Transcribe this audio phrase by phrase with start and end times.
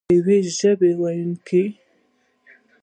[0.07, 1.63] د یوې ژبې ویونکي.